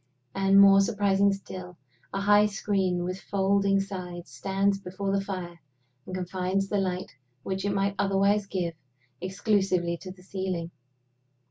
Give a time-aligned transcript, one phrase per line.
[0.33, 1.77] And, more surprising still,
[2.11, 5.59] a high screen with folding sides stands before the fire,
[6.07, 8.73] and confines the light which it might otherwise give
[9.21, 10.71] exclusively to the ceiling.